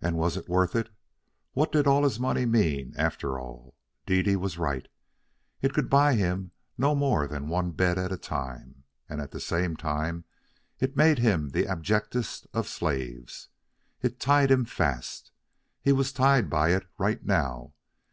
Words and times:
And 0.00 0.16
was 0.16 0.36
it 0.36 0.48
worth 0.48 0.76
it? 0.76 0.88
What 1.52 1.72
did 1.72 1.88
all 1.88 2.04
his 2.04 2.20
money 2.20 2.46
mean 2.46 2.94
after 2.96 3.40
all? 3.40 3.74
Dede 4.06 4.36
was 4.36 4.56
right. 4.56 4.86
It 5.60 5.74
could 5.74 5.90
buy 5.90 6.14
him 6.14 6.52
no 6.78 6.94
more 6.94 7.26
than 7.26 7.48
one 7.48 7.72
bed 7.72 7.98
at 7.98 8.12
a 8.12 8.16
time, 8.18 8.84
and 9.08 9.20
at 9.20 9.32
the 9.32 9.40
same 9.40 9.74
time 9.74 10.26
it 10.78 10.96
made 10.96 11.18
him 11.18 11.48
the 11.48 11.66
abjectest 11.66 12.46
of 12.54 12.68
slaves. 12.68 13.48
It 14.00 14.20
tied 14.20 14.52
him 14.52 14.64
fast. 14.64 15.32
He 15.82 15.90
was 15.90 16.12
tied 16.12 16.48
by 16.48 16.68
it 16.70 16.86
right 16.96 17.24
now. 17.24 17.74